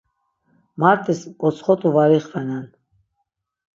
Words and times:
Mart̆is 0.79 1.21
gotsxot̆u 1.39 1.89
var 1.95 2.11
ixvenen. 2.17 2.65